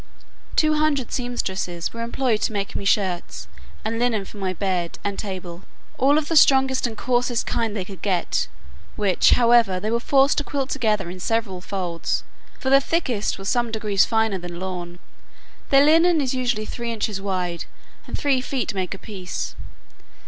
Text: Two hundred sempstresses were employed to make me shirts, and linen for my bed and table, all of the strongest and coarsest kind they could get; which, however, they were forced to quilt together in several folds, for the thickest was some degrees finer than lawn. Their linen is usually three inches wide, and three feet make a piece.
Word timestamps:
Two 0.55 0.73
hundred 0.73 1.11
sempstresses 1.11 1.93
were 1.93 2.01
employed 2.01 2.41
to 2.41 2.51
make 2.51 2.75
me 2.75 2.85
shirts, 2.85 3.47
and 3.85 3.99
linen 3.99 4.25
for 4.25 4.37
my 4.37 4.51
bed 4.51 4.97
and 5.03 5.19
table, 5.19 5.61
all 5.99 6.17
of 6.17 6.27
the 6.27 6.35
strongest 6.35 6.87
and 6.87 6.97
coarsest 6.97 7.45
kind 7.45 7.77
they 7.77 7.85
could 7.85 8.01
get; 8.01 8.47
which, 8.95 9.33
however, 9.37 9.79
they 9.79 9.91
were 9.91 9.99
forced 9.99 10.39
to 10.39 10.43
quilt 10.43 10.71
together 10.71 11.07
in 11.11 11.19
several 11.19 11.61
folds, 11.61 12.23
for 12.59 12.71
the 12.71 12.81
thickest 12.81 13.37
was 13.37 13.47
some 13.47 13.69
degrees 13.69 14.03
finer 14.03 14.39
than 14.39 14.59
lawn. 14.59 14.97
Their 15.69 15.85
linen 15.85 16.19
is 16.19 16.33
usually 16.33 16.65
three 16.65 16.91
inches 16.91 17.21
wide, 17.21 17.65
and 18.07 18.17
three 18.17 18.41
feet 18.41 18.73
make 18.73 18.95
a 18.95 18.97
piece. 18.97 19.55